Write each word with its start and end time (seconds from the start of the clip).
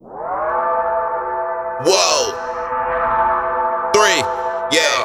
Whoa. 0.00 0.32
Three. 3.92 4.24
Yeah. 4.72 5.04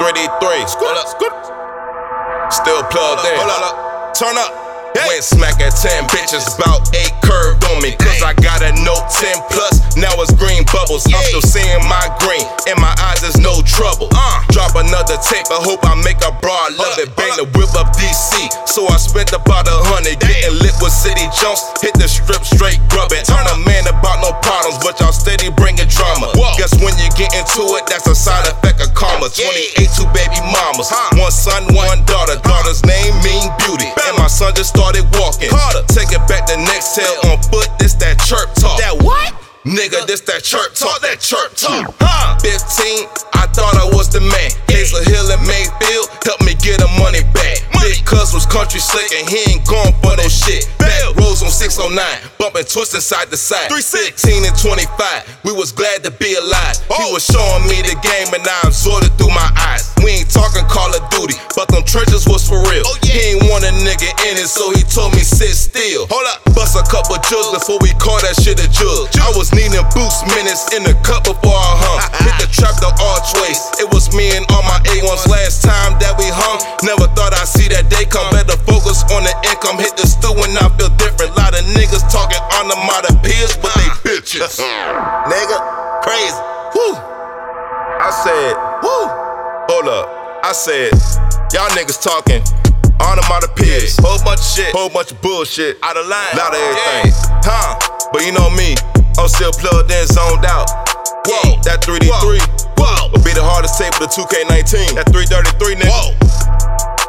3D3. 0.00 0.64
Still 2.50 2.82
plugged 2.84 3.26
in. 3.28 3.36
Turn 4.14 4.38
up. 4.38 4.52
Went 5.06 5.22
smack 5.22 5.60
at 5.60 5.76
10 5.76 6.08
bitches, 6.08 6.56
about 6.58 6.88
8 6.96 7.12
curved 7.22 7.64
on 7.66 7.82
me. 7.82 7.94
Cause 7.96 8.22
I 8.22 8.32
got 8.32 8.62
a 8.62 8.72
note 8.82 9.10
10 9.12 9.36
plus, 9.50 9.96
now 9.96 10.10
it's 10.16 10.32
green 10.34 10.64
bubbles. 10.72 11.06
I'm 11.06 11.22
still 11.24 11.42
seeing 11.42 11.84
my 11.84 12.08
green, 12.18 12.42
in 12.66 12.80
my 12.80 12.94
eyes 12.98 13.20
there's 13.20 13.38
no 13.38 13.60
trouble. 13.62 14.08
Uh. 14.10 14.27
Tape, 15.28 15.44
I 15.52 15.60
hope 15.60 15.84
I 15.84 15.92
make 16.00 16.24
a 16.24 16.32
broad 16.40 16.72
love 16.80 16.96
it. 16.96 17.12
Bang 17.12 17.36
the 17.36 17.44
whip 17.52 17.68
up 17.76 17.92
DC, 17.92 18.48
so 18.64 18.88
I 18.88 18.96
spent 18.96 19.36
about 19.36 19.68
a 19.68 19.76
hundred. 19.92 20.16
Getting 20.24 20.56
lit 20.56 20.72
with 20.80 20.88
City 20.88 21.28
Jones, 21.36 21.60
hit 21.84 21.92
the 22.00 22.08
strip 22.08 22.40
straight 22.48 22.80
grubbing. 22.88 23.20
I'm 23.28 23.44
a 23.44 23.56
man 23.60 23.84
about 23.92 24.24
no 24.24 24.32
problems, 24.40 24.80
but 24.80 24.96
y'all 24.96 25.12
steady 25.12 25.52
bringing 25.52 25.84
drama. 25.84 26.32
Guess 26.56 26.80
when 26.80 26.96
you 26.96 27.12
get 27.12 27.36
into 27.36 27.60
it, 27.76 27.84
that's 27.92 28.08
a 28.08 28.16
side 28.16 28.48
effect 28.48 28.80
of 28.80 28.96
karma. 28.96 29.28
28, 29.28 29.84
two 29.92 30.08
baby 30.16 30.40
mamas, 30.48 30.88
one 31.20 31.28
son, 31.28 31.60
one 31.76 32.00
daughter. 32.08 32.40
Uh-huh. 32.40 32.48
Daughter's 32.48 32.80
name 32.88 33.12
mean 33.20 33.52
beauty, 33.60 33.92
and 34.08 34.16
my 34.16 34.32
son 34.32 34.56
just 34.56 34.72
started 34.72 35.04
walking. 35.20 35.52
Take 35.92 36.08
it 36.08 36.24
back 36.24 36.48
the 36.48 36.56
next 36.56 36.96
tail 36.96 37.28
on 37.28 37.36
foot, 37.52 37.68
this 37.76 37.92
that 38.00 38.16
chirp 38.24 38.48
talk. 38.56 38.80
That 38.80 38.96
what? 39.04 39.36
Nigga, 39.68 40.08
this 40.08 40.24
that 40.24 40.40
chirp 40.40 40.72
talk, 40.72 41.04
that 41.04 41.20
chirp 41.20 41.52
talk. 41.52 41.92
Huh? 42.00 42.40
15, 42.40 43.04
I 43.36 43.44
thought 43.52 43.76
I 43.76 43.84
was 43.92 44.08
the 44.08 44.24
man. 44.24 44.48
And 45.38 45.46
Mayfield 45.46 46.10
helped 46.26 46.42
me 46.42 46.58
get 46.58 46.82
the 46.82 46.90
money 46.98 47.22
back. 47.30 47.62
Big 47.78 48.02
cuz 48.02 48.34
was 48.34 48.46
country 48.46 48.80
slick 48.82 49.06
and 49.14 49.28
he 49.30 49.54
ain't 49.54 49.62
gone 49.62 49.94
for 50.02 50.18
no 50.18 50.26
shit. 50.26 50.66
Back 50.82 50.98
roads 51.14 51.42
on 51.42 51.50
609, 51.50 51.94
bumping 52.38 52.66
twisting 52.66 53.00
side 53.00 53.30
to 53.30 53.36
side. 53.38 53.70
16 53.70 54.44
and 54.44 54.56
25, 54.58 55.46
we 55.46 55.52
was 55.52 55.70
glad 55.70 56.02
to 56.02 56.10
be 56.10 56.34
alive. 56.34 56.76
He 56.90 57.06
oh. 57.06 57.14
was 57.14 57.24
showing 57.24 57.64
me 57.70 57.78
the 57.86 57.94
game 58.02 58.28
and 58.34 58.42
I 58.42 58.58
absorbed 58.66 59.06
it 59.06 59.14
through 59.14 59.32
my 59.32 59.50
eyes. 59.70 59.94
We 60.02 60.22
ain't 60.22 60.30
talking 60.30 60.66
Call 60.66 60.90
of 60.90 61.02
Duty, 61.10 61.38
but 61.54 61.70
them 61.70 61.86
trenches 61.86 62.26
was 62.26 62.46
for 62.46 62.58
real. 62.66 62.82
Oh, 62.82 62.98
he 63.06 63.34
ain't 63.34 63.46
want 63.46 63.62
a 63.62 63.72
nigga 63.72 64.10
in 64.30 64.34
it, 64.38 64.50
so 64.50 64.70
he 64.74 64.82
told 64.82 65.14
me 65.14 65.22
sit 65.22 65.54
still. 65.54 66.06
Hold 66.10 66.26
up, 66.34 66.42
bust 66.54 66.74
a 66.74 66.84
couple 66.86 67.16
jugs 67.30 67.50
before 67.54 67.78
we 67.80 67.94
call 67.96 68.18
that 68.26 68.34
shit 68.38 68.58
a 68.58 68.68
jug. 68.70 69.10
I 69.22 69.30
was 69.38 69.54
needing 69.54 69.82
boost 69.94 70.26
minutes 70.34 70.74
in 70.74 70.82
the 70.82 70.94
cup 71.06 71.24
before 71.24 71.56
I 71.56 71.74
hung. 71.78 72.00
Hit 72.26 72.34
the 72.42 72.48
trap 72.50 72.74
the 72.82 72.90
archways. 72.90 73.60
It 73.78 73.88
was 73.90 74.10
me 74.14 74.34
and 74.36 74.46
A1s 74.94 75.28
last 75.28 75.62
time 75.62 75.98
that 76.00 76.16
we 76.16 76.24
hung. 76.32 76.58
Never 76.82 77.06
thought 77.12 77.36
I'd 77.36 77.48
see 77.48 77.68
that 77.68 77.88
day 77.92 78.08
come. 78.08 78.24
Better 78.32 78.56
focus 78.64 79.04
on 79.12 79.24
the 79.24 79.34
income. 79.48 79.76
Hit 79.76 79.96
the 79.96 80.06
stew 80.08 80.32
and 80.32 80.56
I 80.56 80.68
feel 80.80 80.92
different. 80.96 81.36
Lot 81.36 81.52
of 81.52 81.64
niggas 81.76 82.04
talking 82.08 82.40
onomatopoeias, 82.56 83.60
but 83.60 83.72
they 83.76 83.88
bitches. 84.04 84.58
Nigga, 85.32 85.58
crazy. 86.00 86.40
Woo. 86.72 86.96
I 86.96 88.10
said, 88.24 88.54
woo. 88.80 89.04
Hold 89.68 89.88
up. 89.92 90.06
I 90.44 90.52
said, 90.52 90.92
y'all 91.52 91.68
niggas 91.76 92.00
talking 92.00 92.40
onomatopoeias. 93.00 94.00
Whole 94.00 94.22
bunch 94.24 94.40
of 94.40 94.46
shit. 94.46 94.72
Whole 94.72 94.88
bunch 94.88 95.12
of 95.12 95.20
bullshit. 95.20 95.76
Out 95.82 95.96
of 95.96 96.06
line. 96.06 96.32
Lot 96.36 96.54
of 96.54 96.60
everything. 96.60 97.12
Huh? 97.44 97.76
But 98.12 98.24
you 98.24 98.32
know 98.32 98.48
me. 98.50 98.74
I'm 99.18 99.28
still 99.28 99.52
plugged 99.52 99.90
in, 99.90 100.06
zoned 100.06 100.46
out. 100.46 100.70
Whoa. 101.26 101.60
That 101.66 101.82
3D3. 101.82 102.08
Whoa. 102.08 102.57
The 103.68 103.84
tape 103.84 104.00
of 104.00 104.08
the 104.08 104.12
2K19. 104.16 104.96
That 104.96 105.12
333, 105.12 105.76
nigga. 105.76 105.92
Whoa. 105.92 106.16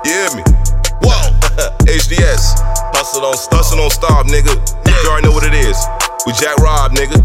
You 0.04 0.12
hear 0.12 0.32
me? 0.36 0.44
Whoa. 1.00 1.32
HDS. 1.88 2.60
Hustle 2.92 3.24
on 3.24 3.38
stop. 3.38 3.64
Hustle 3.64 3.80
on 3.80 3.90
stop, 3.90 4.28
nigga. 4.28 4.60
You 4.84 5.10
already 5.10 5.28
know 5.28 5.34
what 5.34 5.48
it 5.48 5.56
is. 5.56 5.80
We 6.28 6.34
Jack 6.36 6.58
Rob, 6.58 6.92
nigga. 6.92 7.16